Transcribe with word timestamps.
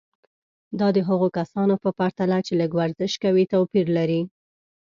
دا 0.79 0.87
د 0.95 0.97
هغو 1.09 1.27
کسانو 1.37 1.75
په 1.83 1.89
پرتله 1.99 2.37
چې 2.45 2.53
لږ 2.61 2.71
ورزش 2.79 3.13
کوي 3.23 3.43
توپیر 3.53 3.87
لري. 3.97 4.21